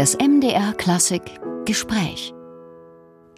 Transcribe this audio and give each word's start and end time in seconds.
Das 0.00 0.16
MDR 0.16 0.72
Klassik 0.72 1.20
Gespräch. 1.66 2.32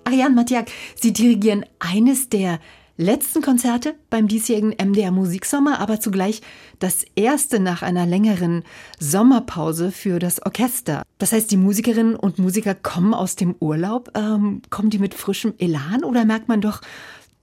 Ariane 0.04 0.36
Matjak, 0.36 0.70
Sie 0.94 1.12
dirigieren 1.12 1.66
eines 1.80 2.28
der 2.28 2.60
letzten 2.96 3.42
Konzerte 3.42 3.96
beim 4.10 4.28
diesjährigen 4.28 4.70
MDR 4.70 5.10
Musiksommer, 5.10 5.80
aber 5.80 5.98
zugleich 5.98 6.40
das 6.78 7.04
erste 7.16 7.58
nach 7.58 7.82
einer 7.82 8.06
längeren 8.06 8.62
Sommerpause 9.00 9.90
für 9.90 10.20
das 10.20 10.40
Orchester. 10.46 11.02
Das 11.18 11.32
heißt, 11.32 11.50
die 11.50 11.56
Musikerinnen 11.56 12.14
und 12.14 12.38
Musiker 12.38 12.76
kommen 12.76 13.12
aus 13.12 13.34
dem 13.34 13.56
Urlaub. 13.58 14.12
Ähm, 14.16 14.62
kommen 14.70 14.90
die 14.90 15.00
mit 15.00 15.14
frischem 15.14 15.54
Elan 15.58 16.04
oder 16.04 16.24
merkt 16.24 16.46
man 16.46 16.60
doch, 16.60 16.80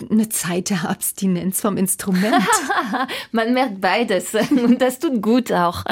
eine 0.10 0.30
Zeit 0.30 0.70
der 0.70 0.90
Abstinenz 0.90 1.62
vom 1.62 1.78
Instrument. 1.78 2.36
Man 3.32 3.54
merkt 3.54 3.82
beides 3.82 4.34
und 4.52 4.82
das 4.82 5.00
tut 5.00 5.22
gut 5.22 5.52
auch. 5.52 5.84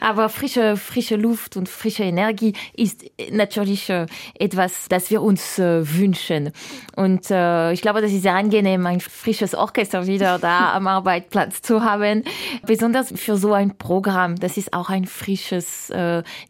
Aber 0.00 0.28
frische, 0.28 0.76
frische 0.76 1.16
Luft 1.16 1.56
und 1.56 1.68
frische 1.68 2.04
Energie 2.04 2.54
ist 2.74 3.04
natürlich 3.30 3.88
äh, 3.90 4.06
etwas, 4.34 4.86
das 4.88 5.10
wir 5.10 5.22
uns 5.22 5.58
äh, 5.58 5.82
wünschen. 5.96 6.52
Und 6.96 7.30
äh, 7.30 7.72
ich 7.72 7.82
glaube, 7.82 8.00
das 8.00 8.12
ist 8.12 8.22
sehr 8.22 8.34
angenehm, 8.34 8.86
ein 8.86 9.00
frisches 9.00 9.54
Orchester 9.54 10.06
wieder 10.06 10.38
da 10.38 10.72
am 10.74 10.86
Arbeitsplatz 10.86 11.62
zu 11.62 11.82
haben. 11.82 12.24
Besonders 12.66 13.12
für 13.14 13.36
so 13.36 13.52
ein 13.52 13.76
Programm. 13.76 14.36
Das 14.36 14.56
ist 14.56 14.72
auch 14.72 14.88
ein 14.90 15.06
frisches 15.06 15.92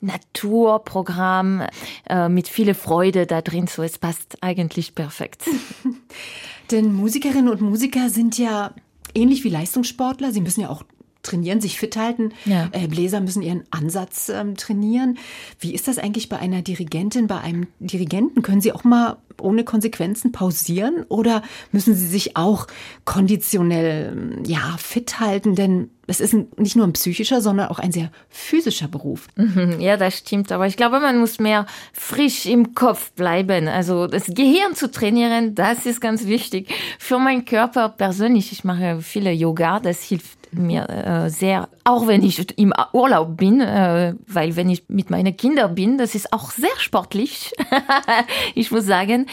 Naturprogramm 0.01 1.63
mit 2.29 2.49
viel 2.49 2.75
Freude 2.75 3.27
da 3.27 3.41
drin. 3.41 3.67
So, 3.67 3.83
es 3.83 3.99
passt 3.99 4.37
eigentlich 4.43 4.95
perfekt. 4.95 5.45
Denn 6.71 6.93
Musikerinnen 6.93 7.49
und 7.49 7.61
Musiker 7.61 8.11
sind 8.11 8.39
ja 8.39 8.75
ähnlich 9.15 9.45
wie 9.45 9.51
Leistungssportler. 9.51 10.33
Sie 10.33 10.41
müssen 10.41 10.61
ja 10.61 10.71
auch 10.71 10.85
trainieren, 11.23 11.61
sich 11.61 11.79
fit 11.79 11.97
halten. 11.97 12.33
Ja. 12.45 12.69
Äh, 12.73 12.89
Bläser 12.89 13.21
müssen 13.21 13.43
ihren 13.43 13.65
Ansatz 13.71 14.31
ähm, 14.31 14.57
trainieren. 14.57 15.19
Wie 15.59 15.75
ist 15.75 15.89
das 15.89 15.99
eigentlich 15.99 16.29
bei 16.29 16.39
einer 16.39 16.63
Dirigentin, 16.63 17.27
bei 17.27 17.39
einem 17.39 17.67
Dirigenten? 17.79 18.43
Können 18.43 18.61
Sie 18.61 18.73
auch 18.73 18.85
mal 18.85 19.19
ohne 19.41 19.65
Konsequenzen 19.65 20.33
pausieren 20.33 21.05
oder 21.09 21.43
müssen 21.73 21.95
Sie 21.95 22.07
sich 22.07 22.37
auch 22.37 22.67
konditionell 23.05 24.43
ja 24.47 24.77
fit 24.79 25.21
halten? 25.21 25.55
Denn 25.55 25.91
es 26.11 26.21
ist 26.21 26.35
nicht 26.59 26.77
nur 26.77 26.87
ein 26.87 26.93
psychischer, 26.93 27.41
sondern 27.41 27.69
auch 27.69 27.79
ein 27.79 27.93
sehr 27.93 28.11
physischer 28.29 28.89
Beruf. 28.89 29.29
Mhm, 29.37 29.81
ja, 29.81 29.97
das 29.97 30.19
stimmt. 30.19 30.51
Aber 30.51 30.67
ich 30.67 30.77
glaube, 30.77 30.99
man 31.01 31.19
muss 31.19 31.39
mehr 31.39 31.67
frisch 31.93 32.47
im 32.47 32.75
Kopf 32.75 33.13
bleiben. 33.13 33.69
Also 33.69 34.09
das 34.09 34.27
Gehirn 34.27 34.75
zu 34.75 34.91
trainieren, 34.91 35.55
das 35.55 35.87
ist 35.87 36.01
ganz 36.01 36.27
wichtig. 36.27 36.69
Für 36.99 37.19
meinen 37.19 37.45
Körper 37.45 37.89
persönlich, 37.91 38.51
ich 38.51 38.65
mache 38.65 39.01
viele 39.01 39.31
Yoga, 39.33 39.79
das 39.79 40.03
hilft 40.03 40.41
mir 40.53 40.89
äh, 40.89 41.31
sehr, 41.31 41.69
auch 41.85 42.09
wenn 42.09 42.25
ich 42.25 42.59
im 42.59 42.73
Urlaub 42.93 43.37
bin, 43.37 43.61
äh, 43.61 44.15
weil 44.27 44.57
wenn 44.57 44.69
ich 44.69 44.89
mit 44.89 45.09
meinen 45.09 45.37
Kindern 45.37 45.77
bin, 45.77 45.97
das 45.97 46.17
ist 46.17 46.33
auch 46.33 46.51
sehr 46.51 46.77
sportlich, 46.79 47.53
ich 48.57 48.73
muss 48.73 48.85
sagen. 48.85 49.27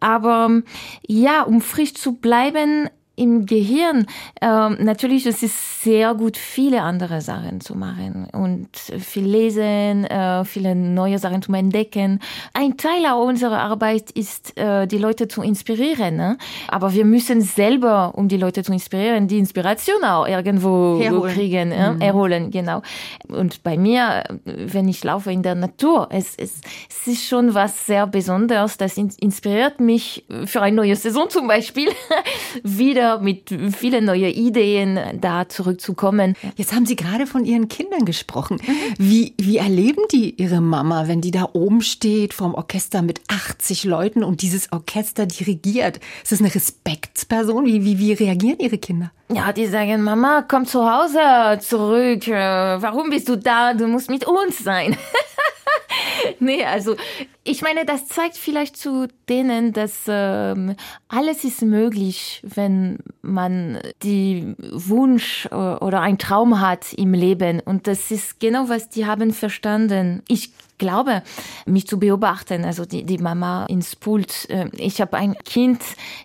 Aber 0.00 0.62
ja, 1.06 1.42
um 1.42 1.60
frisch 1.60 1.94
zu 1.94 2.14
bleiben, 2.14 2.88
im 3.16 3.46
Gehirn, 3.46 4.06
äh, 4.40 4.46
natürlich, 4.46 5.26
es 5.26 5.42
ist 5.42 5.82
sehr 5.82 6.14
gut, 6.14 6.36
viele 6.36 6.82
andere 6.82 7.20
Sachen 7.20 7.60
zu 7.60 7.76
machen 7.76 8.26
und 8.32 8.68
viel 8.76 9.26
lesen, 9.26 10.04
äh, 10.04 10.44
viele 10.44 10.74
neue 10.74 11.18
Sachen 11.18 11.42
zu 11.42 11.52
entdecken. 11.52 12.20
Ein 12.54 12.76
Teil 12.76 13.04
unserer 13.12 13.60
Arbeit 13.60 14.10
ist, 14.12 14.56
äh, 14.58 14.86
die 14.86 14.98
Leute 14.98 15.28
zu 15.28 15.42
inspirieren. 15.42 16.16
Ne? 16.16 16.38
Aber 16.68 16.94
wir 16.94 17.04
müssen 17.04 17.42
selber, 17.42 18.12
um 18.14 18.28
die 18.28 18.38
Leute 18.38 18.62
zu 18.62 18.72
inspirieren, 18.72 19.28
die 19.28 19.38
Inspiration 19.38 20.02
auch 20.02 20.26
irgendwo 20.26 20.98
Herholen. 21.00 21.34
kriegen, 21.34 21.68
mhm. 21.68 22.00
erholen, 22.00 22.50
genau. 22.50 22.82
Und 23.28 23.62
bei 23.62 23.76
mir, 23.76 24.24
wenn 24.44 24.88
ich 24.88 25.04
laufe 25.04 25.30
in 25.30 25.42
der 25.42 25.54
Natur, 25.54 26.08
es, 26.10 26.34
es, 26.36 26.60
es 26.88 27.06
ist 27.06 27.26
schon 27.26 27.54
was 27.54 27.86
sehr 27.86 28.06
Besonderes. 28.06 28.76
Das 28.76 28.96
inspiriert 28.96 29.80
mich 29.80 30.24
für 30.46 30.62
eine 30.62 30.76
neue 30.76 30.96
Saison 30.96 31.28
zum 31.28 31.46
Beispiel 31.46 31.90
wieder 32.62 33.03
wieder 33.04 33.20
mit 33.20 33.54
vielen 33.76 34.06
neuen 34.06 34.32
Ideen 34.32 34.98
da 35.20 35.48
zurückzukommen. 35.48 36.34
Jetzt 36.56 36.74
haben 36.74 36.86
Sie 36.86 36.96
gerade 36.96 37.26
von 37.26 37.44
Ihren 37.44 37.68
Kindern 37.68 38.04
gesprochen. 38.04 38.60
Wie, 38.98 39.34
wie 39.38 39.58
erleben 39.58 40.02
die 40.10 40.40
Ihre 40.40 40.60
Mama, 40.60 41.06
wenn 41.06 41.20
die 41.20 41.30
da 41.30 41.48
oben 41.52 41.82
steht 41.82 42.32
vorm 42.32 42.54
Orchester 42.54 43.02
mit 43.02 43.20
80 43.28 43.84
Leuten 43.84 44.24
und 44.24 44.42
dieses 44.42 44.72
Orchester 44.72 45.26
dirigiert? 45.26 46.00
Ist 46.22 46.32
das 46.32 46.40
eine 46.40 46.54
Respektsperson? 46.54 47.66
Wie, 47.66 47.84
wie, 47.84 47.98
wie 47.98 48.12
reagieren 48.12 48.58
Ihre 48.58 48.78
Kinder? 48.78 49.10
Ja, 49.28 49.52
die 49.52 49.66
sagen, 49.66 50.02
Mama, 50.02 50.44
komm 50.46 50.66
zu 50.66 50.90
Hause 50.90 51.58
zurück. 51.60 52.26
Warum 52.28 53.10
bist 53.10 53.28
du 53.28 53.36
da? 53.36 53.74
Du 53.74 53.86
musst 53.86 54.10
mit 54.10 54.26
uns 54.26 54.58
sein. 54.58 54.96
nee, 56.44 56.64
also 56.64 56.96
ich 57.42 57.62
meine, 57.62 57.84
das 57.84 58.06
zeigt 58.06 58.36
vielleicht 58.36 58.76
zu 58.76 59.08
denen, 59.28 59.72
dass 59.72 60.04
ähm, 60.08 60.76
alles 61.08 61.44
ist 61.44 61.62
möglich, 61.62 62.42
wenn 62.42 62.98
man 63.22 63.80
die 64.02 64.54
Wunsch 64.70 65.46
äh, 65.50 65.54
oder 65.54 66.00
ein 66.00 66.18
Traum 66.18 66.60
hat 66.60 66.92
im 66.94 67.12
Leben. 67.12 67.60
Und 67.60 67.86
das 67.86 68.10
ist 68.10 68.40
genau, 68.40 68.68
was 68.68 68.88
die 68.88 69.06
haben 69.06 69.32
verstanden. 69.32 70.22
Ich 70.28 70.52
glaube, 70.78 71.22
mich 71.66 71.86
zu 71.86 71.98
beobachten, 71.98 72.64
also 72.64 72.84
die, 72.84 73.04
die 73.04 73.18
Mama 73.18 73.66
ins 73.66 73.96
Pult. 73.96 74.48
Äh, 74.50 74.70
ich 74.76 75.00
habe 75.00 75.16
ein 75.16 75.36
Kind, 75.44 75.82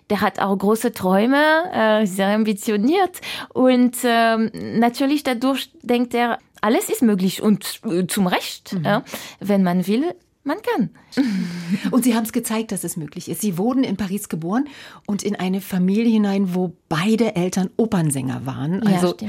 der 0.08 0.20
hat 0.20 0.40
auch 0.40 0.56
große 0.56 0.92
Träume, 0.92 1.42
äh, 1.72 2.06
sehr 2.06 2.28
ambitioniert 2.28 3.20
und 3.52 3.96
ähm, 4.04 4.50
natürlich 4.78 5.22
dadurch 5.22 5.70
denkt 5.82 6.14
er, 6.14 6.38
alles 6.60 6.88
ist 6.88 7.02
möglich 7.02 7.42
und 7.42 7.80
äh, 7.84 8.06
zum 8.06 8.26
Recht, 8.26 8.72
mhm. 8.72 8.84
ja, 8.84 9.04
wenn 9.40 9.62
man 9.62 9.86
will. 9.86 10.14
Man 10.42 10.56
kann. 10.62 10.88
Und 11.90 12.02
Sie 12.02 12.14
haben 12.14 12.24
es 12.24 12.32
gezeigt, 12.32 12.72
dass 12.72 12.82
es 12.82 12.96
möglich 12.96 13.28
ist. 13.28 13.42
Sie 13.42 13.58
wurden 13.58 13.84
in 13.84 13.98
Paris 13.98 14.30
geboren 14.30 14.68
und 15.06 15.22
in 15.22 15.36
eine 15.36 15.60
Familie 15.60 16.10
hinein, 16.10 16.54
wo 16.54 16.74
beide 16.88 17.36
Eltern 17.36 17.68
Opernsänger 17.76 18.46
waren. 18.46 18.82
Also 18.86 19.14
ja. 19.20 19.28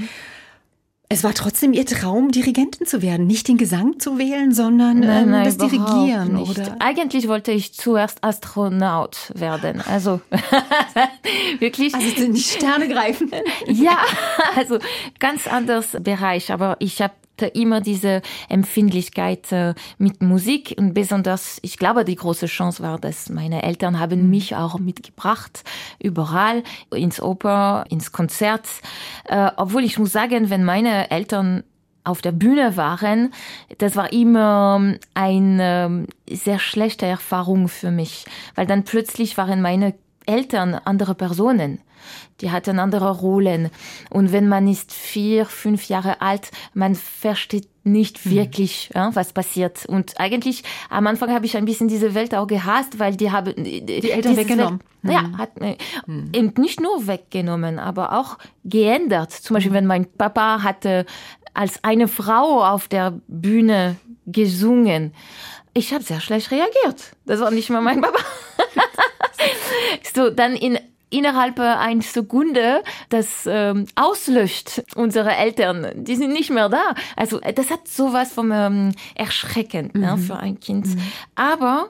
Es 1.11 1.25
war 1.25 1.33
trotzdem 1.33 1.73
Ihr 1.73 1.85
Traum, 1.85 2.31
Dirigentin 2.31 2.87
zu 2.87 3.01
werden, 3.01 3.27
nicht 3.27 3.49
den 3.49 3.57
Gesang 3.57 3.99
zu 3.99 4.17
wählen, 4.17 4.53
sondern 4.53 5.01
nein, 5.01 5.23
ähm, 5.23 5.31
nein, 5.31 5.43
das 5.43 5.57
Dirigieren, 5.57 6.35
nicht. 6.35 6.57
oder? 6.57 6.77
Eigentlich 6.79 7.27
wollte 7.27 7.51
ich 7.51 7.73
zuerst 7.73 8.23
Astronaut 8.23 9.17
werden. 9.35 9.81
Also 9.81 10.21
wirklich. 11.59 11.93
Also 11.93 12.07
sind 12.15 12.33
die 12.33 12.41
Sterne 12.41 12.87
greifen. 12.87 13.29
ja, 13.67 13.97
also 14.55 14.79
ganz 15.19 15.47
anders 15.47 15.97
Bereich. 15.99 16.53
Aber 16.53 16.77
ich 16.79 17.01
habe 17.01 17.13
immer 17.47 17.81
diese 17.81 18.21
Empfindlichkeit 18.49 19.51
äh, 19.51 19.73
mit 19.97 20.21
Musik 20.21 20.75
und 20.77 20.93
besonders, 20.93 21.59
ich 21.61 21.77
glaube, 21.77 22.05
die 22.05 22.15
große 22.15 22.47
Chance 22.47 22.83
war, 22.83 22.99
dass 22.99 23.29
meine 23.29 23.63
Eltern 23.63 23.99
haben 23.99 24.23
mhm. 24.23 24.29
mich 24.29 24.55
auch 24.55 24.79
mitgebracht, 24.79 25.63
überall, 25.99 26.63
ins 26.93 27.21
Oper, 27.21 27.85
ins 27.89 28.11
Konzert. 28.11 28.67
Äh, 29.25 29.51
obwohl 29.57 29.83
ich 29.83 29.97
muss 29.99 30.11
sagen, 30.11 30.49
wenn 30.49 30.63
meine 30.63 31.11
Eltern 31.11 31.63
auf 32.03 32.21
der 32.21 32.31
Bühne 32.31 32.77
waren, 32.77 33.33
das 33.77 33.95
war 33.95 34.11
immer 34.11 34.77
ähm, 34.79 34.99
eine 35.13 36.07
sehr 36.29 36.59
schlechte 36.59 37.05
Erfahrung 37.05 37.67
für 37.67 37.91
mich, 37.91 38.25
weil 38.55 38.65
dann 38.65 38.83
plötzlich 38.83 39.37
waren 39.37 39.61
meine 39.61 39.93
Eltern 40.25 40.75
andere 40.75 41.15
Personen. 41.15 41.81
Die 42.41 42.51
hatten 42.51 42.79
andere 42.79 43.11
Rollen. 43.11 43.69
Und 44.09 44.31
wenn 44.31 44.47
man 44.47 44.67
ist 44.67 44.91
vier, 44.91 45.45
fünf 45.45 45.87
Jahre 45.87 46.21
alt, 46.21 46.49
man 46.73 46.95
versteht 46.95 47.67
nicht 47.83 48.25
mhm. 48.25 48.31
wirklich, 48.31 48.89
mhm. 48.93 48.99
ja, 48.99 49.15
was 49.15 49.33
passiert. 49.33 49.85
Und 49.85 50.19
eigentlich 50.19 50.63
am 50.89 51.07
Anfang 51.07 51.31
habe 51.31 51.45
ich 51.45 51.57
ein 51.57 51.65
bisschen 51.65 51.87
diese 51.87 52.13
Welt 52.13 52.33
auch 52.35 52.47
gehasst, 52.47 52.99
weil 52.99 53.15
die 53.15 53.31
haben 53.31 53.53
die, 53.55 53.85
die 53.85 54.11
Eltern 54.11 54.37
weggenommen. 54.37 54.79
Welt, 55.01 55.21
mhm. 55.21 55.31
Ja, 55.31 55.37
hat 55.37 55.51
mhm. 56.07 56.29
eben 56.33 56.53
nicht 56.57 56.79
nur 56.79 57.07
weggenommen, 57.07 57.79
aber 57.79 58.17
auch 58.17 58.37
geändert. 58.63 59.31
Zum 59.31 59.55
Beispiel, 59.55 59.71
mhm. 59.71 59.75
wenn 59.75 59.87
mein 59.87 60.05
Papa 60.05 60.63
hatte 60.63 61.05
als 61.53 61.83
eine 61.83 62.07
Frau 62.07 62.63
auf 62.63 62.87
der 62.87 63.19
Bühne 63.27 63.97
gesungen. 64.25 65.13
Ich 65.73 65.93
habe 65.93 66.03
sehr 66.03 66.19
schlecht 66.19 66.51
reagiert. 66.51 67.15
Das 67.25 67.39
war 67.39 67.51
nicht 67.51 67.69
mal 67.69 67.81
mein 67.81 68.01
Papa. 68.01 68.19
So, 70.03 70.29
dann 70.29 70.55
in 70.55 70.77
innerhalb 71.11 71.59
einer 71.59 72.01
Sekunde 72.01 72.81
das 73.09 73.45
ähm, 73.45 73.85
auslöscht, 73.95 74.81
unsere 74.95 75.35
Eltern, 75.35 75.87
die 75.95 76.15
sind 76.15 76.33
nicht 76.33 76.49
mehr 76.49 76.69
da. 76.69 76.95
Also 77.15 77.39
das 77.39 77.69
hat 77.69 77.87
sowas 77.87 78.31
vom 78.31 78.51
ähm, 78.51 78.93
erschreckend 79.13 79.93
ne, 79.93 80.13
mhm. 80.13 80.13
ne, 80.13 80.17
für 80.17 80.37
ein 80.37 80.59
Kind. 80.59 80.87
Mhm. 80.87 81.01
Aber 81.35 81.87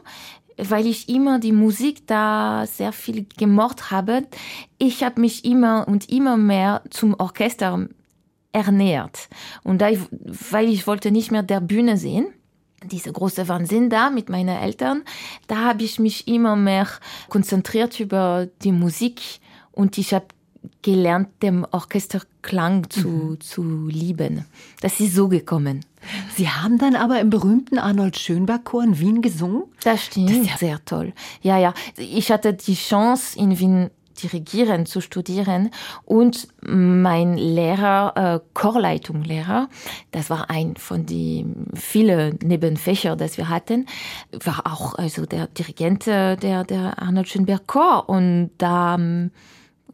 weil 0.57 0.85
ich 0.85 1.07
immer 1.07 1.39
die 1.39 1.53
Musik 1.53 2.07
da 2.07 2.65
sehr 2.67 2.91
viel 2.91 3.25
gemocht 3.37 3.91
habe, 3.91 4.23
ich 4.77 5.03
habe 5.03 5.21
mich 5.21 5.45
immer 5.45 5.87
und 5.87 6.09
immer 6.09 6.37
mehr 6.37 6.81
zum 6.89 7.15
Orchester 7.17 7.87
ernährt. 8.51 9.29
Und 9.63 9.81
da 9.81 9.89
weil 10.49 10.67
ich 10.67 10.87
wollte 10.87 11.11
nicht 11.11 11.31
mehr 11.31 11.43
der 11.43 11.61
Bühne 11.61 11.97
sehen, 11.97 12.27
diese 12.83 13.11
große 13.11 13.47
Wahnsinn 13.47 13.89
da 13.89 14.09
mit 14.09 14.29
meinen 14.29 14.57
Eltern, 14.57 15.03
da 15.47 15.57
habe 15.65 15.83
ich 15.83 15.99
mich 15.99 16.27
immer 16.27 16.55
mehr 16.55 16.87
konzentriert 17.29 17.99
über 17.99 18.47
die 18.63 18.71
Musik 18.71 19.21
und 19.71 19.97
ich 19.97 20.13
habe 20.13 20.27
gelernt, 20.81 21.29
dem 21.41 21.65
Orchesterklang 21.71 22.89
zu, 22.89 23.07
mhm. 23.07 23.41
zu 23.41 23.87
lieben. 23.87 24.45
Das 24.81 24.99
ist 24.99 25.15
so 25.15 25.27
gekommen. 25.27 25.85
Sie 26.35 26.49
haben 26.49 26.77
dann 26.77 26.95
aber 26.95 27.19
im 27.19 27.29
berühmten 27.29 27.77
Arnold 27.77 28.17
Schönberg 28.17 28.65
Chor 28.65 28.83
in 28.83 28.99
Wien 28.99 29.21
gesungen? 29.21 29.63
Das 29.83 30.05
stimmt. 30.05 30.29
Das 30.29 30.37
ist 30.37 30.49
ja 30.49 30.57
sehr 30.57 30.85
toll. 30.85 31.13
Ja, 31.41 31.57
ja. 31.57 31.73
Ich 31.97 32.31
hatte 32.31 32.53
die 32.53 32.75
Chance, 32.75 33.37
in 33.37 33.59
Wien 33.59 33.89
dirigieren 34.21 34.85
zu 34.85 35.01
studieren 35.01 35.71
und 36.05 36.47
mein 36.61 37.37
Lehrer, 37.37 38.13
äh, 38.15 38.39
Chorleitungslehrer, 38.53 39.69
das 40.11 40.29
war 40.29 40.49
ein 40.49 40.75
von 40.75 41.05
den 41.05 41.67
vielen 41.73 42.37
Nebenfächer, 42.43 43.15
das 43.15 43.37
wir 43.37 43.49
hatten, 43.49 43.85
war 44.43 44.61
auch 44.65 44.95
also 44.95 45.25
der 45.25 45.47
Dirigent 45.47 46.07
äh, 46.07 46.35
der, 46.35 46.63
der 46.63 47.01
Arnold 47.01 47.27
Schönberg 47.27 47.67
Chor 47.67 48.09
und 48.09 48.51
da 48.57 48.95
ähm, 48.95 49.31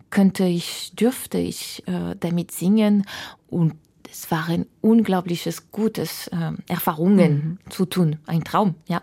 könnte 0.10 0.46
ich, 0.46 0.92
dürfte 0.96 1.38
ich 1.38 1.88
äh, 1.88 2.16
damit 2.20 2.52
singen 2.52 3.06
und 3.48 3.75
es 4.10 4.31
waren 4.31 4.66
unglaubliches 4.81 5.72
gutes 5.72 6.28
äh, 6.28 6.52
Erfahrungen 6.68 7.60
mhm. 7.66 7.72
zu 7.72 7.86
tun, 7.86 8.18
ein 8.25 8.44
Traum, 8.44 8.75
ja. 8.88 9.02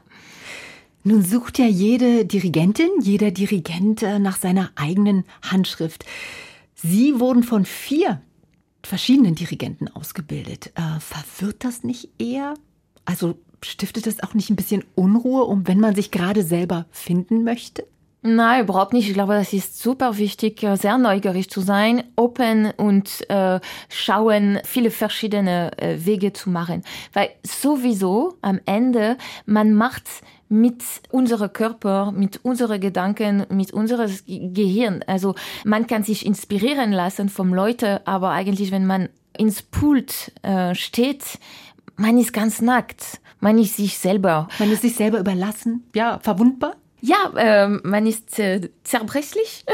Nun 1.06 1.22
sucht 1.22 1.58
ja 1.58 1.66
jede 1.66 2.24
Dirigentin, 2.24 2.88
jeder 3.02 3.30
Dirigent 3.30 4.02
äh, 4.02 4.18
nach 4.18 4.38
seiner 4.38 4.70
eigenen 4.74 5.24
Handschrift. 5.42 6.06
Sie 6.74 7.20
wurden 7.20 7.42
von 7.42 7.66
vier 7.66 8.22
verschiedenen 8.82 9.34
Dirigenten 9.34 9.88
ausgebildet. 9.88 10.72
Äh, 10.74 11.00
verwirrt 11.00 11.62
das 11.62 11.84
nicht 11.84 12.08
eher? 12.18 12.54
Also 13.04 13.36
stiftet 13.62 14.06
das 14.06 14.22
auch 14.22 14.32
nicht 14.32 14.48
ein 14.48 14.56
bisschen 14.56 14.82
Unruhe, 14.94 15.44
um 15.44 15.68
wenn 15.68 15.78
man 15.78 15.94
sich 15.94 16.10
gerade 16.10 16.42
selber 16.42 16.86
finden 16.90 17.44
möchte? 17.44 17.86
Nein, 18.26 18.62
überhaupt 18.62 18.94
nicht. 18.94 19.06
Ich 19.06 19.12
glaube, 19.12 19.34
das 19.34 19.52
ist 19.52 19.82
super 19.82 20.16
wichtig, 20.16 20.62
äh, 20.62 20.76
sehr 20.76 20.96
neugierig 20.96 21.50
zu 21.50 21.60
sein, 21.60 22.04
open 22.16 22.70
und 22.78 23.28
äh, 23.28 23.60
schauen, 23.90 24.60
viele 24.64 24.90
verschiedene 24.90 25.76
äh, 25.76 26.06
Wege 26.06 26.32
zu 26.32 26.48
machen. 26.48 26.84
Weil 27.12 27.28
sowieso 27.42 28.38
am 28.40 28.60
Ende, 28.64 29.18
man 29.44 29.74
macht 29.74 30.08
mit 30.48 30.82
unserem 31.10 31.52
Körper, 31.52 32.12
mit 32.12 32.42
unseren 32.46 32.80
Gedanken, 32.80 33.44
mit 33.50 33.74
unserem 33.74 34.10
Gehirn. 34.26 35.04
Also 35.06 35.34
man 35.66 35.86
kann 35.86 36.02
sich 36.02 36.24
inspirieren 36.24 36.92
lassen 36.92 37.28
vom 37.28 37.52
Leuten, 37.52 37.98
aber 38.06 38.30
eigentlich, 38.30 38.70
wenn 38.70 38.86
man 38.86 39.10
ins 39.36 39.60
Pult 39.60 40.32
äh, 40.40 40.74
steht, 40.74 41.38
man 41.96 42.16
ist 42.16 42.32
ganz 42.32 42.62
nackt. 42.62 43.20
Man 43.40 43.58
ist 43.58 43.76
sich 43.76 43.98
selber. 43.98 44.48
Man 44.58 44.72
ist 44.72 44.80
sich 44.80 44.96
selber 44.96 45.20
überlassen, 45.20 45.84
ja, 45.94 46.20
verwundbar. 46.22 46.76
Ja, 47.06 47.30
ähm, 47.36 47.82
man 47.84 48.06
ist 48.06 48.38
äh, 48.38 48.70
zerbrechlich 48.82 49.66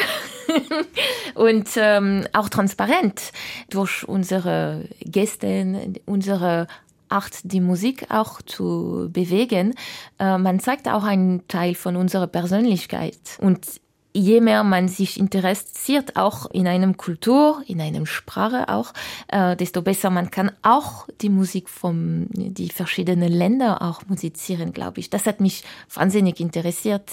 und 1.37 1.69
ähm, 1.77 2.27
auch 2.33 2.49
transparent 2.49 3.31
durch 3.69 4.03
unsere 4.09 4.89
Gäste, 4.99 5.93
unsere 6.07 6.67
Art, 7.09 7.39
die 7.45 7.61
Musik 7.61 8.07
auch 8.11 8.43
zu 8.43 9.11
bewegen. 9.13 9.77
Äh, 10.19 10.39
man 10.39 10.59
zeigt 10.59 10.89
auch 10.89 11.05
einen 11.05 11.47
Teil 11.47 11.77
von 11.77 11.95
unserer 11.95 12.27
Persönlichkeit. 12.27 13.21
Und 13.39 13.65
je 14.13 14.41
mehr 14.41 14.65
man 14.65 14.89
sich 14.89 15.19
interessiert, 15.19 16.17
auch 16.17 16.51
in 16.51 16.67
einem 16.67 16.97
Kultur, 16.97 17.63
in 17.67 17.81
einem 17.81 18.07
Sprache 18.07 18.69
auch, 18.69 18.93
äh, 19.29 19.57
desto 19.57 19.83
besser 19.83 20.11
man 20.11 20.31
kann 20.31 20.53
auch 20.63 21.07
die 21.21 21.29
Musik 21.29 21.69
von 21.69 22.27
die 22.31 22.71
verschiedenen 22.71 23.33
Länder 23.33 23.83
auch 23.83 24.03
musizieren, 24.07 24.73
glaube 24.73 25.01
ich. 25.01 25.11
Das 25.11 25.27
hat 25.27 25.41
mich 25.41 25.65
wahnsinnig 25.93 26.41
interessiert. 26.41 27.11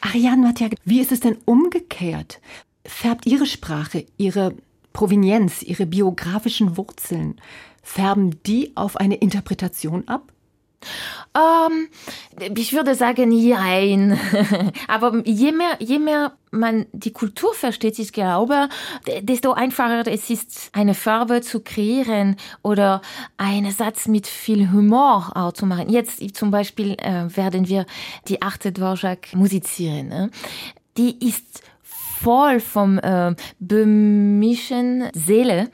Ariane 0.00 0.42
Matja, 0.46 0.68
wie 0.84 1.00
ist 1.00 1.12
es 1.12 1.20
denn 1.20 1.36
umgekehrt? 1.44 2.40
Färbt 2.86 3.26
Ihre 3.26 3.46
Sprache, 3.46 4.06
Ihre 4.16 4.54
Provenienz, 4.92 5.62
Ihre 5.62 5.86
biografischen 5.86 6.76
Wurzeln 6.76 7.40
Färben 7.82 8.42
die 8.44 8.72
auf 8.76 8.96
eine 8.96 9.16
Interpretation 9.16 10.06
ab? 10.06 10.32
Ähm, 11.34 11.88
ich 12.56 12.72
würde 12.72 12.94
sagen, 12.94 13.30
nein. 13.48 14.18
Aber 14.88 15.22
je 15.24 15.52
mehr, 15.52 15.76
je 15.78 15.98
mehr 15.98 16.32
man 16.50 16.86
die 16.92 17.12
Kultur 17.12 17.54
versteht, 17.54 17.98
ich 17.98 18.12
glaube, 18.12 18.68
desto 19.22 19.52
einfacher 19.52 20.06
es 20.06 20.30
ist, 20.30 20.70
eine 20.72 20.94
Farbe 20.94 21.42
zu 21.42 21.60
kreieren 21.60 22.36
oder 22.62 23.02
einen 23.36 23.70
Satz 23.70 24.08
mit 24.08 24.26
viel 24.26 24.72
Humor 24.72 25.30
auch 25.34 25.52
zu 25.52 25.66
machen. 25.66 25.88
Jetzt 25.90 26.20
zum 26.34 26.50
Beispiel 26.50 26.92
äh, 26.94 27.36
werden 27.36 27.68
wir 27.68 27.86
die 28.26 28.42
achte 28.42 28.72
Dvorak 28.72 29.34
musizieren. 29.34 30.08
Ne? 30.08 30.30
Die 30.96 31.24
ist 31.24 31.62
voll 32.20 32.60
vom 32.60 32.98
äh, 32.98 33.34
böhmischen 33.60 35.04
Seele. 35.14 35.70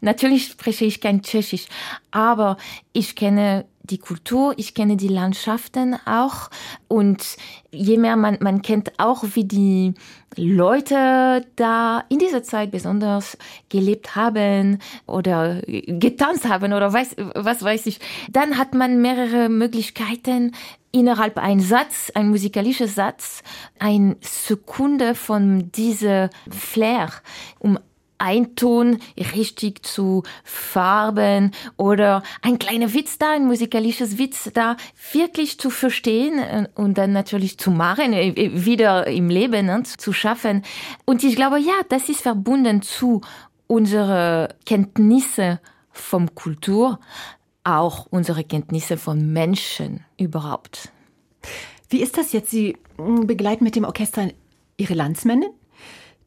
Natürlich 0.00 0.46
spreche 0.46 0.84
ich 0.84 1.00
kein 1.00 1.22
Tschechisch, 1.22 1.66
aber 2.10 2.56
ich 2.92 3.16
kenne 3.16 3.64
die 3.90 3.98
Kultur, 3.98 4.54
ich 4.56 4.74
kenne 4.74 4.96
die 4.96 5.08
Landschaften 5.08 5.96
auch. 6.06 6.50
Und 6.88 7.36
je 7.70 7.98
mehr 7.98 8.16
man, 8.16 8.38
man 8.40 8.62
kennt 8.62 8.98
auch, 8.98 9.24
wie 9.34 9.44
die 9.44 9.94
Leute 10.36 11.44
da 11.56 12.04
in 12.08 12.18
dieser 12.18 12.42
Zeit 12.42 12.70
besonders 12.70 13.36
gelebt 13.68 14.14
haben 14.14 14.78
oder 15.06 15.60
getanzt 15.66 16.48
haben 16.48 16.72
oder 16.72 16.92
weiß, 16.92 17.16
was 17.34 17.62
weiß 17.62 17.86
ich, 17.86 18.00
dann 18.30 18.56
hat 18.56 18.74
man 18.74 19.02
mehrere 19.02 19.48
Möglichkeiten, 19.48 20.52
innerhalb 20.92 21.38
ein 21.38 21.60
Satz, 21.60 22.10
ein 22.14 22.30
musikalischer 22.30 22.88
Satz, 22.88 23.42
ein 23.78 24.16
Sekunde 24.20 25.14
von 25.14 25.70
dieser 25.72 26.30
Flair, 26.50 27.10
um 27.58 27.78
ein 28.20 28.54
Ton 28.54 28.98
richtig 29.34 29.84
zu 29.84 30.22
farben 30.44 31.52
oder 31.76 32.22
ein 32.42 32.58
kleiner 32.58 32.92
Witz 32.92 33.18
da, 33.18 33.32
ein 33.32 33.46
musikalisches 33.46 34.18
Witz 34.18 34.50
da, 34.52 34.76
wirklich 35.12 35.58
zu 35.58 35.70
verstehen 35.70 36.68
und 36.74 36.98
dann 36.98 37.12
natürlich 37.12 37.58
zu 37.58 37.70
machen, 37.70 38.12
äh, 38.12 38.34
wieder 38.64 39.06
im 39.06 39.30
Leben 39.30 39.66
ne, 39.66 39.82
zu 39.82 40.12
schaffen. 40.12 40.62
Und 41.06 41.24
ich 41.24 41.34
glaube, 41.34 41.58
ja, 41.58 41.72
das 41.88 42.08
ist 42.08 42.20
verbunden 42.20 42.82
zu 42.82 43.22
unsere 43.66 44.54
Kenntnisse 44.66 45.60
vom 45.90 46.34
Kultur, 46.34 47.00
auch 47.64 48.06
unsere 48.10 48.44
Kenntnisse 48.44 48.98
von 48.98 49.32
Menschen 49.32 50.04
überhaupt. 50.18 50.92
Wie 51.88 52.02
ist 52.02 52.18
das 52.18 52.32
jetzt? 52.32 52.50
Sie 52.50 52.76
hm, 52.96 53.26
begleiten 53.26 53.64
mit 53.64 53.76
dem 53.76 53.84
Orchester 53.84 54.28
Ihre 54.76 54.94
Landsmännin, 54.94 55.50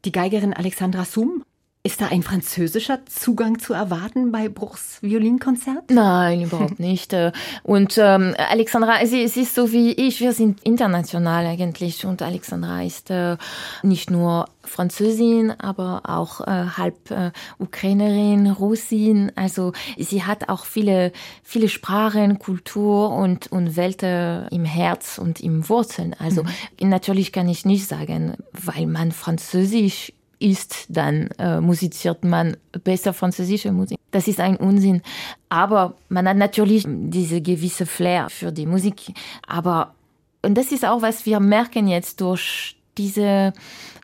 die 0.04 0.12
Geigerin 0.12 0.54
Alexandra 0.54 1.04
Sum 1.04 1.44
ist 1.86 2.00
da 2.00 2.06
ein 2.06 2.22
französischer 2.22 3.04
Zugang 3.04 3.58
zu 3.58 3.74
erwarten 3.74 4.32
bei 4.32 4.48
Bruchs 4.48 5.02
Violinkonzert? 5.02 5.90
Nein, 5.90 6.40
überhaupt 6.40 6.78
nicht. 6.80 7.12
Äh, 7.12 7.30
und 7.62 7.98
ähm, 7.98 8.34
Alexandra, 8.38 9.04
sie, 9.04 9.28
sie 9.28 9.42
ist 9.42 9.54
so 9.54 9.70
wie 9.70 9.92
ich, 9.92 10.20
wir 10.20 10.32
sind 10.32 10.62
international 10.62 11.44
eigentlich. 11.44 12.06
Und 12.06 12.22
Alexandra 12.22 12.82
ist 12.82 13.10
äh, 13.10 13.36
nicht 13.82 14.10
nur 14.10 14.46
Französin, 14.62 15.50
aber 15.50 16.00
auch 16.04 16.40
äh, 16.40 16.68
halb 16.78 17.10
äh, 17.10 17.32
Ukrainerin, 17.58 18.50
Russin. 18.50 19.30
Also 19.34 19.74
sie 19.98 20.22
hat 20.22 20.48
auch 20.48 20.64
viele, 20.64 21.12
viele 21.42 21.68
Sprachen, 21.68 22.38
Kultur 22.38 23.10
und, 23.10 23.52
und 23.52 23.76
Welt 23.76 24.02
im 24.02 24.64
Herz 24.64 25.18
und 25.18 25.40
im 25.40 25.68
Wurzeln. 25.68 26.16
Also 26.18 26.44
mhm. 26.44 26.88
natürlich 26.88 27.30
kann 27.30 27.46
ich 27.46 27.66
nicht 27.66 27.86
sagen, 27.86 28.38
weil 28.52 28.86
man 28.86 29.12
Französisch 29.12 30.13
ist, 30.38 30.86
dann 30.88 31.28
äh, 31.38 31.60
musiziert 31.60 32.24
man 32.24 32.56
besser 32.84 33.12
französische 33.12 33.72
Musik. 33.72 33.98
Das 34.10 34.28
ist 34.28 34.40
ein 34.40 34.56
Unsinn. 34.56 35.02
Aber 35.48 35.94
man 36.08 36.28
hat 36.28 36.36
natürlich 36.36 36.84
diese 36.86 37.40
gewisse 37.40 37.86
Flair 37.86 38.30
für 38.30 38.52
die 38.52 38.66
Musik. 38.66 39.12
Aber, 39.46 39.94
und 40.42 40.56
das 40.56 40.72
ist 40.72 40.84
auch, 40.84 41.02
was 41.02 41.26
wir 41.26 41.40
merken 41.40 41.88
jetzt 41.88 42.20
durch 42.20 42.76
diese 42.96 43.52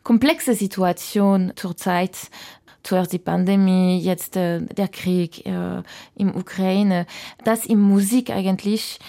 komplexe 0.03 0.53
Situation 0.53 1.53
zurzeit, 1.55 2.17
zuerst 2.83 3.13
die 3.13 3.19
Pandemie, 3.19 3.99
jetzt 3.99 4.35
äh, 4.35 4.61
der 4.61 4.87
Krieg 4.87 5.45
äh, 5.45 5.83
in 6.15 6.35
Ukraine, 6.35 7.05
dass 7.43 7.65
in 7.65 7.79
Musik 7.79 8.31
eigentlich 8.31 8.99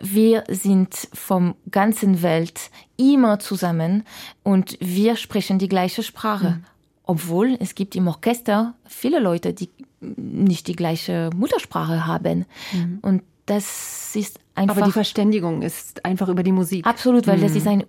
wir 0.00 0.44
sind 0.48 1.08
vom 1.12 1.54
ganzen 1.70 2.22
Welt 2.22 2.70
immer 2.96 3.38
zusammen 3.38 4.04
und 4.42 4.76
wir 4.80 5.16
sprechen 5.16 5.58
die 5.58 5.68
gleiche 5.68 6.02
Sprache. 6.02 6.50
Mhm. 6.50 6.64
Obwohl 7.04 7.56
es 7.60 7.74
gibt 7.74 7.94
im 7.94 8.08
Orchester 8.08 8.74
viele 8.84 9.20
Leute, 9.20 9.54
die 9.54 9.70
nicht 10.00 10.66
die 10.66 10.74
gleiche 10.74 11.30
Muttersprache 11.34 12.06
haben. 12.06 12.46
Mhm. 12.72 12.98
Und 13.02 13.22
das 13.46 14.14
ist 14.16 14.40
einfach. 14.54 14.76
Aber 14.76 14.86
die 14.86 14.92
Verständigung 14.92 15.62
ist 15.62 16.04
einfach 16.04 16.28
über 16.28 16.42
die 16.42 16.52
Musik. 16.52 16.86
Absolut, 16.86 17.26
weil 17.26 17.38
mhm. 17.38 17.42
das 17.42 17.54
ist 17.54 17.66
eine 17.66 17.86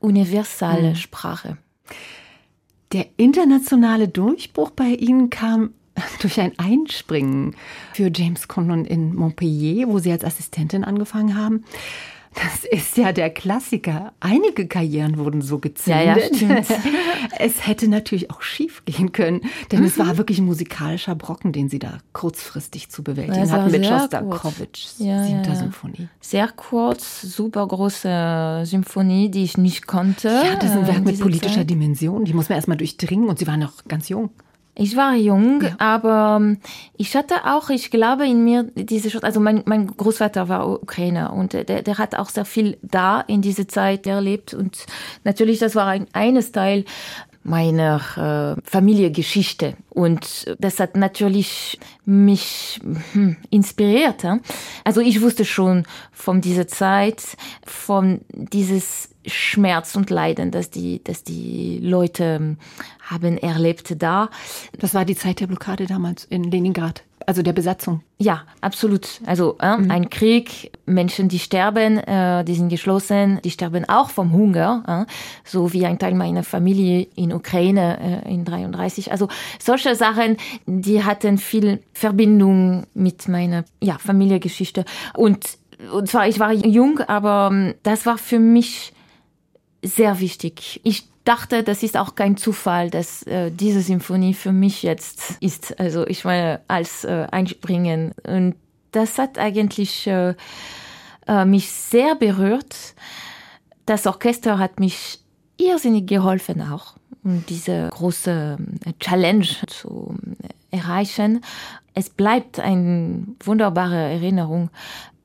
universale 0.00 0.90
mhm. 0.90 0.96
Sprache. 0.96 1.58
Der 2.92 3.06
internationale 3.16 4.08
Durchbruch 4.08 4.70
bei 4.70 4.88
Ihnen 4.88 5.30
kam 5.30 5.70
durch 6.20 6.40
ein 6.40 6.52
Einspringen 6.58 7.54
für 7.92 8.10
James 8.14 8.48
Conlon 8.48 8.84
in 8.84 9.14
Montpellier, 9.14 9.88
wo 9.88 9.98
Sie 9.98 10.12
als 10.12 10.24
Assistentin 10.24 10.84
angefangen 10.84 11.36
haben. 11.36 11.64
Das 12.36 12.64
ist 12.70 12.98
ja 12.98 13.12
der 13.12 13.30
Klassiker. 13.30 14.12
Einige 14.20 14.66
Karrieren 14.66 15.16
wurden 15.16 15.40
so 15.40 15.58
gezündet. 15.58 16.38
Ja, 16.42 16.48
ja, 16.48 16.62
es 17.38 17.66
hätte 17.66 17.88
natürlich 17.88 18.30
auch 18.30 18.42
schief 18.42 18.84
gehen 18.84 19.12
können, 19.12 19.40
denn 19.72 19.80
mhm. 19.80 19.86
es 19.86 19.98
war 19.98 20.18
wirklich 20.18 20.38
ein 20.38 20.44
musikalischer 20.44 21.14
Brocken, 21.14 21.52
den 21.52 21.70
sie 21.70 21.78
da 21.78 21.96
kurzfristig 22.12 22.90
zu 22.90 23.02
bewältigen 23.02 23.50
hatten 23.50 23.70
mit 23.70 23.86
Schostakowitschs 23.86 24.96
ja, 24.98 25.24
siebter 25.24 25.48
ja. 25.48 25.56
Symphonie. 25.56 26.08
Sehr 26.20 26.48
kurz, 26.48 27.22
super 27.22 27.66
große 27.66 28.64
Symphonie, 28.64 29.30
die 29.30 29.44
ich 29.44 29.56
nicht 29.56 29.86
konnte. 29.86 30.28
Ja, 30.28 30.56
das 30.56 30.72
ist 30.72 30.76
ein 30.76 30.86
Werk 30.86 31.04
mit 31.06 31.18
politischer 31.18 31.54
Zeit. 31.54 31.70
Dimension. 31.70 32.26
Die 32.26 32.34
muss 32.34 32.50
man 32.50 32.56
erstmal 32.56 32.76
durchdringen 32.76 33.30
und 33.30 33.38
sie 33.38 33.46
war 33.46 33.56
noch 33.56 33.84
ganz 33.88 34.10
jung. 34.10 34.28
Ich 34.78 34.94
war 34.94 35.14
jung, 35.14 35.62
ja. 35.62 35.74
aber 35.78 36.36
ähm, 36.38 36.58
ich 36.98 37.16
hatte 37.16 37.46
auch, 37.46 37.70
ich 37.70 37.90
glaube 37.90 38.26
in 38.26 38.44
mir 38.44 38.64
diese, 38.74 39.22
also 39.24 39.40
mein, 39.40 39.62
mein 39.64 39.86
Großvater 39.86 40.50
war 40.50 40.68
Ukrainer 40.68 41.32
und 41.32 41.54
der, 41.54 41.64
der 41.64 41.96
hat 41.96 42.14
auch 42.14 42.28
sehr 42.28 42.44
viel 42.44 42.76
da 42.82 43.22
in 43.22 43.40
dieser 43.40 43.68
Zeit 43.68 44.06
erlebt 44.06 44.52
und 44.52 44.84
natürlich 45.24 45.60
das 45.60 45.76
war 45.76 45.86
ein 45.86 46.06
eines 46.12 46.52
Teil 46.52 46.84
meiner 47.46 48.56
äh, 48.56 48.60
Familiengeschichte 48.68 49.76
und 49.88 50.54
das 50.58 50.80
hat 50.80 50.96
natürlich 50.96 51.78
mich 52.04 52.80
hm, 53.12 53.36
inspiriert. 53.50 54.24
Ja? 54.24 54.40
Also 54.84 55.00
ich 55.00 55.22
wusste 55.22 55.44
schon 55.44 55.84
von 56.12 56.40
dieser 56.40 56.66
Zeit, 56.66 57.22
von 57.64 58.20
dieses 58.34 59.10
Schmerz 59.26 59.96
und 59.96 60.10
Leiden, 60.10 60.50
dass 60.50 60.70
die, 60.70 61.02
dass 61.02 61.22
die 61.24 61.78
Leute 61.78 62.24
ähm, 62.24 62.58
haben 63.00 63.38
erlebt 63.38 64.02
da. 64.02 64.30
Das 64.78 64.94
war 64.94 65.04
die 65.04 65.16
Zeit 65.16 65.40
der 65.40 65.46
Blockade 65.46 65.86
damals 65.86 66.24
in 66.24 66.44
Leningrad, 66.44 67.04
also 67.26 67.42
der 67.42 67.52
Besatzung. 67.52 68.02
Ja, 68.18 68.42
absolut. 68.60 69.20
Also 69.26 69.56
äh, 69.60 69.76
mhm. 69.76 69.90
ein 69.90 70.10
Krieg, 70.10 70.70
Menschen, 70.86 71.28
die 71.28 71.38
sterben, 71.38 71.98
äh, 71.98 72.44
die 72.44 72.54
sind 72.54 72.68
geschlossen, 72.68 73.40
die 73.44 73.50
sterben 73.50 73.88
auch 73.88 74.10
vom 74.10 74.32
Hunger, 74.32 75.06
äh, 75.06 75.12
so 75.44 75.72
wie 75.72 75.84
ein 75.84 75.98
Teil 75.98 76.14
meiner 76.14 76.44
Familie 76.44 77.08
in 77.16 77.32
Ukraine 77.32 78.22
äh, 78.24 78.32
in 78.32 78.44
33. 78.44 79.10
Also 79.10 79.28
solche 79.58 79.96
Sachen, 79.96 80.36
die 80.66 81.02
hatten 81.02 81.38
viel 81.38 81.82
Verbindung 81.92 82.84
mit 82.94 83.28
meiner 83.28 83.64
ja, 83.82 83.98
Familiengeschichte 83.98 84.84
und 85.14 85.58
und 85.92 86.08
zwar, 86.08 86.26
ich 86.26 86.40
war 86.40 86.54
jung, 86.54 87.00
aber 87.00 87.50
ähm, 87.52 87.74
das 87.82 88.06
war 88.06 88.16
für 88.16 88.38
mich 88.38 88.94
sehr 89.86 90.20
wichtig. 90.20 90.80
Ich 90.84 91.08
dachte, 91.24 91.62
das 91.62 91.82
ist 91.82 91.96
auch 91.96 92.14
kein 92.14 92.36
Zufall, 92.36 92.90
dass 92.90 93.22
äh, 93.24 93.50
diese 93.50 93.80
Symphonie 93.80 94.34
für 94.34 94.52
mich 94.52 94.82
jetzt 94.82 95.36
ist. 95.40 95.78
Also 95.78 96.06
ich 96.06 96.24
meine, 96.24 96.60
als 96.68 97.04
äh, 97.04 97.26
Einspringen. 97.30 98.12
Und 98.26 98.54
das 98.92 99.18
hat 99.18 99.38
eigentlich 99.38 100.06
äh, 100.06 100.34
äh, 101.26 101.44
mich 101.44 101.70
sehr 101.70 102.14
berührt. 102.14 102.94
Das 103.84 104.06
Orchester 104.06 104.58
hat 104.58 104.80
mich 104.80 105.20
irrsinnig 105.56 106.06
geholfen 106.06 106.62
auch, 106.62 106.94
um 107.24 107.44
diese 107.46 107.88
große 107.90 108.58
äh, 108.84 108.92
Challenge 109.00 109.46
zu 109.66 110.14
äh, 110.70 110.76
erreichen. 110.76 111.42
Es 111.94 112.10
bleibt 112.10 112.60
eine 112.60 113.26
wunderbare 113.42 113.96
Erinnerung, 113.96 114.70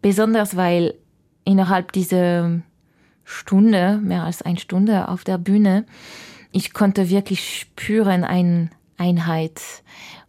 besonders 0.01 0.55
weil 0.55 0.95
innerhalb 1.43 1.91
dieser 1.91 2.61
Stunde, 3.31 3.99
mehr 4.03 4.23
als 4.23 4.41
eine 4.41 4.59
Stunde 4.59 5.07
auf 5.07 5.23
der 5.23 5.37
Bühne. 5.37 5.85
Ich 6.51 6.73
konnte 6.73 7.09
wirklich 7.09 7.59
spüren 7.59 8.23
eine 8.23 8.69
Einheit 8.97 9.61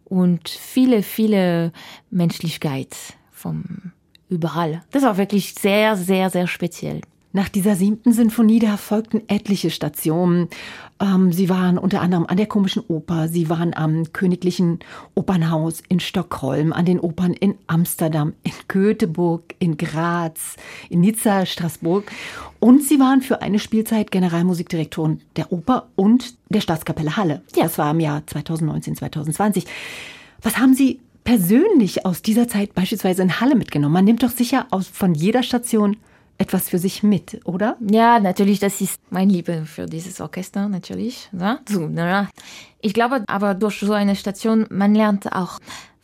und 0.05 0.49
viele, 0.49 1.03
viele 1.03 1.71
Menschlichkeit 2.09 2.95
vom 3.31 3.91
überall. 4.29 4.83
Das 4.91 5.03
war 5.03 5.17
wirklich 5.17 5.53
sehr, 5.53 5.95
sehr, 5.95 6.29
sehr 6.29 6.47
speziell. 6.47 7.01
Nach 7.35 7.49
dieser 7.49 7.75
siebten 7.75 8.13
Sinfonie, 8.13 8.59
da 8.59 8.77
folgten 8.77 9.23
etliche 9.27 9.71
Stationen. 9.71 10.49
Ähm, 10.99 11.33
sie 11.33 11.49
waren 11.49 11.79
unter 11.79 11.99
anderem 11.99 12.27
an 12.27 12.37
der 12.37 12.45
Komischen 12.45 12.83
Oper, 12.87 13.27
sie 13.27 13.49
waren 13.49 13.73
am 13.73 14.13
Königlichen 14.13 14.77
Opernhaus 15.15 15.81
in 15.89 15.99
Stockholm, 15.99 16.71
an 16.73 16.85
den 16.85 16.99
Opern 16.99 17.33
in 17.33 17.55
Amsterdam, 17.65 18.33
in 18.43 18.51
Göteborg, 18.67 19.55
in 19.57 19.77
Graz, 19.77 20.57
in 20.91 21.01
Nizza, 21.01 21.47
Straßburg. 21.47 22.11
Und 22.59 22.83
sie 22.83 22.99
waren 22.99 23.23
für 23.23 23.41
eine 23.41 23.57
Spielzeit 23.57 24.11
Generalmusikdirektorin 24.11 25.19
der 25.35 25.51
Oper 25.51 25.87
und 25.95 26.35
der 26.49 26.61
Staatskapelle 26.61 27.17
Halle. 27.17 27.41
Ja. 27.55 27.63
Das 27.63 27.79
war 27.79 27.89
im 27.89 27.99
Jahr 27.99 28.21
2019, 28.27 28.95
2020. 28.95 29.65
Was 30.43 30.59
haben 30.59 30.75
Sie 30.75 30.99
persönlich 31.23 32.05
aus 32.05 32.21
dieser 32.21 32.47
Zeit 32.47 32.75
beispielsweise 32.75 33.23
in 33.23 33.39
Halle 33.39 33.55
mitgenommen? 33.55 33.93
Man 33.93 34.05
nimmt 34.05 34.21
doch 34.21 34.29
sicher 34.29 34.67
aus, 34.69 34.87
von 34.87 35.15
jeder 35.15 35.41
Station 35.41 35.97
etwas 36.43 36.69
für 36.69 36.77
sich 36.77 37.03
mit, 37.03 37.39
oder? 37.45 37.77
Ja, 37.89 38.19
natürlich, 38.19 38.59
das 38.59 38.81
ist 38.81 38.99
mein 39.09 39.29
Liebe 39.29 39.65
für 39.65 39.85
dieses 39.85 40.19
Orchester, 40.19 40.67
natürlich. 40.67 41.29
Ich 42.81 42.93
glaube 42.93 43.23
aber 43.27 43.53
durch 43.53 43.79
so 43.79 43.93
eine 43.93 44.15
Station, 44.15 44.67
man 44.69 44.93
lernt 44.93 45.31
auch, 45.31 45.59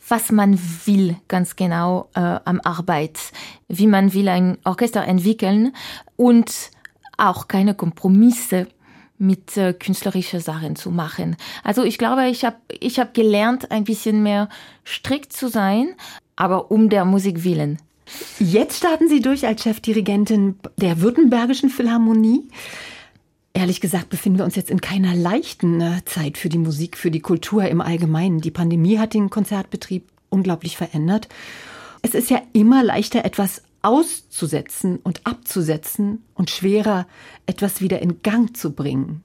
was 0.08 0.32
man 0.32 0.58
will, 0.86 1.16
ganz 1.28 1.56
genau 1.56 2.08
äh, 2.14 2.20
am 2.20 2.60
Arbeit, 2.64 3.18
wie 3.68 3.86
man 3.86 4.14
will 4.14 4.28
ein 4.28 4.56
Orchester 4.64 5.04
entwickeln 5.04 5.74
und 6.16 6.70
auch 7.18 7.46
keine 7.46 7.74
Kompromisse 7.74 8.66
mit 9.18 9.58
äh, 9.58 9.74
künstlerischen 9.74 10.40
Sachen 10.40 10.74
zu 10.74 10.90
machen. 10.90 11.36
Also 11.62 11.84
ich 11.84 11.98
glaube, 11.98 12.28
ich 12.28 12.46
habe 12.46 12.56
ich 12.80 12.98
hab 12.98 13.12
gelernt, 13.12 13.70
ein 13.70 13.84
bisschen 13.84 14.22
mehr 14.22 14.48
strikt 14.86 15.34
zu 15.34 15.48
sein, 15.48 15.94
aber 16.34 16.70
um 16.70 16.88
der 16.88 17.04
Musik 17.04 17.44
willen. 17.44 17.78
Jetzt 18.38 18.78
starten 18.78 19.08
Sie 19.08 19.20
durch 19.20 19.46
als 19.46 19.62
Chefdirigentin 19.62 20.56
der 20.76 21.00
Württembergischen 21.00 21.70
Philharmonie. 21.70 22.48
Ehrlich 23.52 23.80
gesagt 23.80 24.10
befinden 24.10 24.38
wir 24.38 24.44
uns 24.44 24.56
jetzt 24.56 24.70
in 24.70 24.80
keiner 24.80 25.14
leichten 25.14 25.80
äh, 25.80 26.04
Zeit 26.04 26.38
für 26.38 26.48
die 26.48 26.58
Musik, 26.58 26.96
für 26.96 27.10
die 27.10 27.20
Kultur 27.20 27.64
im 27.64 27.80
Allgemeinen. 27.80 28.40
Die 28.40 28.50
Pandemie 28.50 28.98
hat 28.98 29.12
den 29.12 29.28
Konzertbetrieb 29.28 30.04
unglaublich 30.28 30.76
verändert. 30.76 31.28
Es 32.02 32.14
ist 32.14 32.30
ja 32.30 32.40
immer 32.52 32.82
leichter, 32.82 33.24
etwas 33.24 33.62
auszusetzen 33.82 34.98
und 35.02 35.26
abzusetzen 35.26 36.22
und 36.34 36.50
schwerer, 36.50 37.06
etwas 37.46 37.80
wieder 37.80 38.00
in 38.00 38.22
Gang 38.22 38.56
zu 38.56 38.72
bringen. 38.72 39.22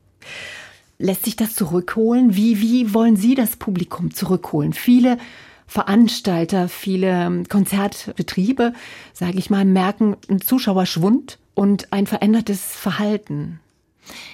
Lässt 0.97 1.25
sich 1.25 1.35
das 1.35 1.55
zurückholen? 1.55 2.35
Wie, 2.35 2.61
wie 2.61 2.93
wollen 2.93 3.17
Sie 3.17 3.35
das 3.35 3.57
Publikum 3.57 4.13
zurückholen? 4.13 4.73
Viele 4.73 5.17
Veranstalter, 5.67 6.69
viele 6.69 7.07
ähm, 7.07 7.47
Konzertbetriebe, 7.49 8.73
sage 9.13 9.37
ich 9.37 9.49
mal, 9.49 9.65
merken 9.65 10.15
einen 10.29 10.41
Zuschauerschwund 10.41 11.39
und 11.53 11.91
ein 11.91 12.07
verändertes 12.07 12.61
Verhalten. 12.75 13.59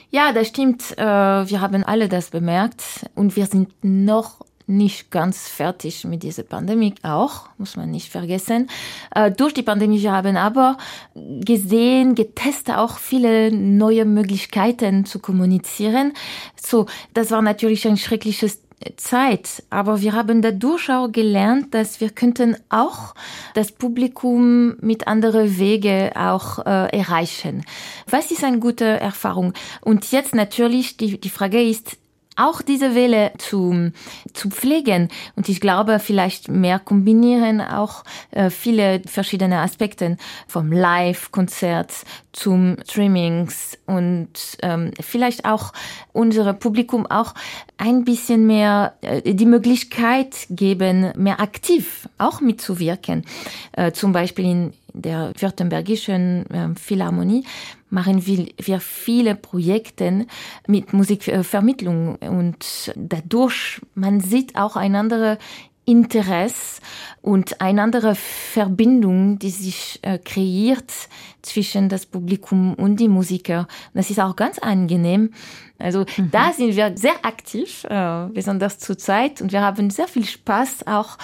Ja, 0.09 0.33
das 0.33 0.50
stimmt. 0.50 0.97
Äh, 0.97 1.03
wir 1.03 1.61
haben 1.61 1.83
alle 1.83 2.09
das 2.09 2.31
bemerkt 2.31 3.09
und 3.15 3.35
wir 3.35 3.45
sind 3.45 3.69
noch 3.81 4.45
nicht 4.67 5.11
ganz 5.11 5.47
fertig 5.47 6.05
mit 6.05 6.23
dieser 6.23 6.43
Pandemie 6.43 6.95
auch, 7.03 7.50
muss 7.57 7.75
man 7.75 7.91
nicht 7.91 8.09
vergessen. 8.09 8.69
Äh, 9.13 9.31
durch 9.31 9.53
die 9.53 9.63
Pandemie, 9.63 10.01
wir 10.01 10.11
haben 10.11 10.38
aber 10.38 10.77
gesehen, 11.13 12.15
getestet 12.15 12.75
auch 12.75 12.97
viele 12.97 13.51
neue 13.51 14.05
Möglichkeiten 14.05 15.05
zu 15.05 15.19
kommunizieren. 15.19 16.13
So, 16.55 16.85
das 17.13 17.31
war 17.31 17.41
natürlich 17.41 17.88
ein 17.88 17.97
schreckliches 17.97 18.61
Zeit. 18.97 19.63
Aber 19.69 20.01
wir 20.01 20.13
haben 20.13 20.41
dadurch 20.41 20.89
auch 20.89 21.11
gelernt, 21.11 21.73
dass 21.73 22.00
wir 22.01 22.09
könnten 22.09 22.55
auch 22.69 23.13
das 23.53 23.71
Publikum 23.71 24.75
mit 24.81 25.07
anderen 25.07 25.57
Wege 25.57 26.11
auch 26.15 26.59
äh, 26.59 26.97
erreichen. 26.97 27.63
Was 28.09 28.31
ist 28.31 28.43
eine 28.43 28.59
gute 28.59 28.85
Erfahrung? 28.85 29.53
Und 29.81 30.11
jetzt 30.11 30.35
natürlich 30.35 30.97
die, 30.97 31.19
die 31.19 31.29
Frage 31.29 31.61
ist, 31.61 31.97
auch 32.35 32.61
diese 32.61 32.95
Welle 32.95 33.31
zu, 33.38 33.91
zu 34.33 34.50
pflegen. 34.50 35.09
Und 35.35 35.50
ich 35.50 35.59
glaube, 35.59 36.00
vielleicht 36.00 36.47
mehr 36.47 36.79
kombinieren 36.79 37.61
auch 37.61 38.03
äh, 38.31 38.50
viele 38.50 39.01
verschiedene 39.05 39.59
Aspekte 39.59 40.17
vom 40.47 40.71
Live-Konzert 40.71 41.91
zum 42.31 42.77
Streamings 42.88 43.77
und 43.85 44.29
ähm, 44.61 44.91
vielleicht 45.00 45.45
auch 45.45 45.73
unser 46.13 46.53
Publikum 46.53 47.05
auch 47.05 47.33
ein 47.77 48.05
bisschen 48.05 48.47
mehr 48.47 48.93
äh, 49.01 49.33
die 49.33 49.45
Möglichkeit 49.45 50.47
geben, 50.50 51.11
mehr 51.17 51.41
aktiv 51.41 52.07
auch 52.17 52.39
mitzuwirken. 52.39 53.25
Äh, 53.73 53.91
zum 53.91 54.13
Beispiel 54.13 54.45
in 54.45 54.73
der 54.93 55.31
Württembergischen 55.38 56.50
äh, 56.50 56.69
Philharmonie 56.75 57.45
machen 57.89 58.25
wir 58.25 58.79
viele 58.79 59.36
Projekte 59.36 60.25
mit 60.65 60.93
Musikvermittlung 60.93 62.15
und 62.15 62.93
dadurch 62.95 63.81
man 63.95 64.21
sieht 64.21 64.55
auch 64.55 64.77
ein 64.77 64.95
anderes 64.95 65.38
Interesse 65.85 66.81
und 67.21 67.59
eine 67.61 67.81
andere 67.81 68.15
Verbindung, 68.15 69.39
die 69.39 69.50
sich 69.50 70.00
äh, 70.03 70.17
kreiert 70.17 70.91
zwischen 71.41 71.89
das 71.89 72.05
Publikum 72.05 72.75
und 72.75 73.00
die 73.00 73.07
Musiker. 73.07 73.67
Das 73.93 74.09
ist 74.09 74.19
auch 74.19 74.35
ganz 74.35 74.59
angenehm. 74.59 75.31
Also 75.79 76.05
mhm. 76.17 76.29
da 76.31 76.53
sind 76.53 76.75
wir 76.75 76.95
sehr 76.95 77.25
aktiv, 77.25 77.83
äh, 77.85 78.27
besonders 78.33 78.77
zur 78.79 78.97
Zeit, 78.97 79.41
und 79.41 79.51
wir 79.51 79.61
haben 79.61 79.89
sehr 79.89 80.07
viel 80.07 80.25
Spaß, 80.25 80.88
auch 80.88 81.17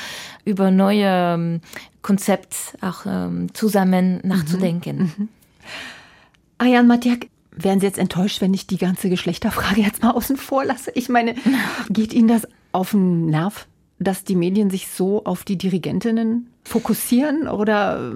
über 0.46 0.72
neue 0.72 1.06
ähm, 1.06 1.62
Konzepte 2.02 2.58
auch 2.82 3.06
ähm, 3.06 3.54
zusammen 3.54 4.20
nachzudenken. 4.24 4.98
Mhm. 4.98 5.14
Mhm. 5.18 5.30
Ayan 6.60 6.88
Matiak, 6.88 7.28
wären 7.52 7.80
Sie 7.80 7.86
jetzt 7.86 8.00
enttäuscht, 8.00 8.42
wenn 8.42 8.54
ich 8.54 8.66
die 8.66 8.78
ganze 8.78 9.10
Geschlechterfrage 9.10 9.82
jetzt 9.82 10.02
mal 10.02 10.12
außen 10.12 10.38
vor 10.38 10.66
lasse? 10.66 10.92
Ich 10.96 11.10
meine, 11.10 11.36
geht 11.90 12.14
Ihnen 12.14 12.28
das 12.28 12.48
auf 12.72 12.92
den 12.92 13.28
Nerv, 13.28 13.68
dass 14.00 14.24
die 14.24 14.36
Medien 14.36 14.70
sich 14.70 14.88
so 14.88 15.24
auf 15.26 15.44
die 15.44 15.58
Dirigentinnen 15.58 16.52
fokussieren 16.64 17.48
oder 17.48 18.14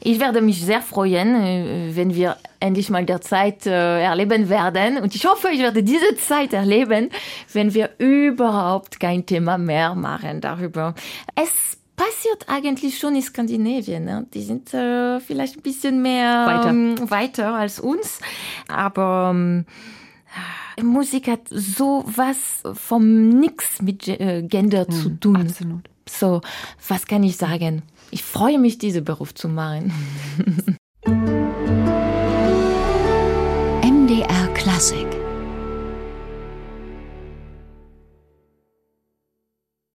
ich 0.00 0.18
werde 0.18 0.40
mich 0.40 0.64
sehr 0.64 0.80
freuen, 0.80 1.34
äh, 1.34 1.90
wenn 1.94 2.14
wir 2.14 2.36
endlich 2.58 2.90
mal 2.90 3.04
der 3.04 3.20
Zeit 3.20 3.66
äh, 3.66 4.02
erleben 4.02 4.48
werden 4.48 4.96
und 4.98 5.14
ich 5.14 5.26
hoffe, 5.26 5.48
ich 5.52 5.60
werde 5.60 5.82
diese 5.82 6.16
Zeit 6.16 6.52
erleben, 6.52 7.10
wenn 7.52 7.74
wir 7.74 7.90
überhaupt 7.98 8.98
kein 8.98 9.26
Thema 9.26 9.58
mehr 9.58 9.94
machen 9.94 10.40
darüber. 10.40 10.94
Es 11.34 11.76
passiert 11.96 12.48
eigentlich 12.48 12.98
schon 12.98 13.14
in 13.14 13.22
Skandinavien. 13.22 14.04
Ne? 14.04 14.26
Die 14.32 14.42
sind 14.42 14.72
äh, 14.74 15.20
vielleicht 15.20 15.56
ein 15.58 15.62
bisschen 15.62 16.02
mehr 16.02 16.46
weiter, 16.46 16.70
ähm, 16.70 17.10
weiter 17.10 17.54
als 17.54 17.78
uns, 17.78 18.20
aber 18.68 19.32
ähm, 19.34 19.66
Musik 20.82 21.28
hat 21.28 21.48
so 21.50 22.04
was 22.06 22.62
vom 22.74 23.28
Nix 23.28 23.82
mit 23.82 24.08
äh, 24.08 24.42
Gender 24.42 24.88
zu 24.88 25.10
tun. 25.10 25.36
Absolut. 25.36 25.88
So, 26.08 26.40
was 26.88 27.06
kann 27.06 27.22
ich 27.22 27.36
sagen? 27.36 27.82
Ich 28.10 28.22
freue 28.22 28.58
mich, 28.58 28.78
diesen 28.78 29.04
Beruf 29.04 29.34
zu 29.34 29.48
machen. 29.48 29.92
MDR 33.82 34.48
Klassik 34.54 35.21